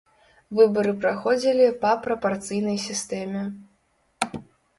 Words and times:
Выбары 0.59 0.93
праходзілі 1.03 1.67
па 1.83 1.91
прапарцыйнай 2.07 2.77
сістэме. 2.87 3.45